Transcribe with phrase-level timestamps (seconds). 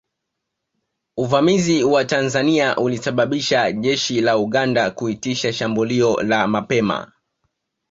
[1.17, 7.11] Uvamizi wa Tanzania ulisababisha jeshi la Uganda kuitisha shambulio la mapema